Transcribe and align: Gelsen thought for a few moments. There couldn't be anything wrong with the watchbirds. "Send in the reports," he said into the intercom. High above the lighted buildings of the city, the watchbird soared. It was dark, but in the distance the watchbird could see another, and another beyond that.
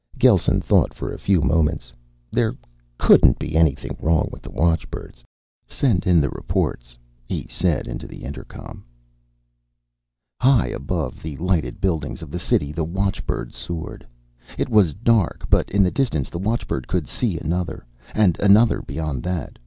Gelsen 0.17 0.61
thought 0.61 0.95
for 0.95 1.13
a 1.13 1.19
few 1.19 1.41
moments. 1.41 1.93
There 2.31 2.55
couldn't 2.97 3.37
be 3.37 3.55
anything 3.55 3.95
wrong 3.99 4.29
with 4.31 4.41
the 4.41 4.49
watchbirds. 4.49 5.23
"Send 5.67 6.07
in 6.07 6.19
the 6.19 6.31
reports," 6.31 6.97
he 7.23 7.45
said 7.51 7.85
into 7.85 8.07
the 8.07 8.23
intercom. 8.23 8.83
High 10.39 10.69
above 10.69 11.21
the 11.21 11.37
lighted 11.37 11.79
buildings 11.79 12.23
of 12.23 12.31
the 12.31 12.39
city, 12.39 12.71
the 12.71 12.83
watchbird 12.83 13.53
soared. 13.53 14.03
It 14.57 14.69
was 14.69 14.95
dark, 14.95 15.45
but 15.51 15.69
in 15.69 15.83
the 15.83 15.91
distance 15.91 16.31
the 16.31 16.39
watchbird 16.39 16.87
could 16.87 17.07
see 17.07 17.37
another, 17.37 17.85
and 18.15 18.39
another 18.39 18.81
beyond 18.81 19.21
that. 19.21 19.59